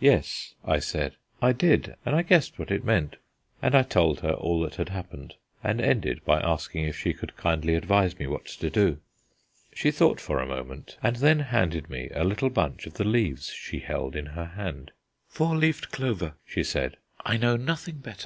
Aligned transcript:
"Yes," 0.00 0.54
I 0.64 0.80
said, 0.80 1.14
"I 1.40 1.52
did, 1.52 1.94
and 2.04 2.16
I 2.16 2.22
guessed 2.22 2.58
what 2.58 2.72
it 2.72 2.82
meant." 2.82 3.18
And 3.62 3.72
I 3.72 3.82
told 3.84 4.18
her 4.18 4.32
all 4.32 4.58
that 4.62 4.74
had 4.74 4.88
happened, 4.88 5.34
and 5.62 5.80
ended 5.80 6.24
by 6.24 6.40
asking 6.40 6.86
if 6.86 6.98
she 6.98 7.14
could 7.14 7.36
kindly 7.36 7.76
advise 7.76 8.18
me 8.18 8.26
what 8.26 8.46
to 8.46 8.68
do. 8.68 8.98
She 9.72 9.92
thought 9.92 10.20
for 10.20 10.40
a 10.40 10.46
moment, 10.48 10.96
and 11.04 11.14
then 11.14 11.38
handed 11.38 11.88
me 11.88 12.08
a 12.12 12.24
little 12.24 12.50
bunch 12.50 12.86
of 12.88 12.94
the 12.94 13.04
leaves 13.04 13.46
she 13.50 13.78
held 13.78 14.16
in 14.16 14.26
her 14.26 14.46
hand. 14.46 14.90
"Four 15.28 15.56
leaved 15.56 15.92
clover," 15.92 16.34
she 16.44 16.64
said. 16.64 16.96
"I 17.24 17.36
know 17.36 17.56
nothing 17.56 17.98
better. 17.98 18.24